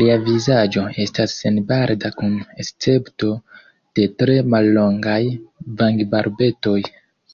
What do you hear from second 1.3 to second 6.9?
senbarba kun escepto de tre mallongaj vangbarbetoj.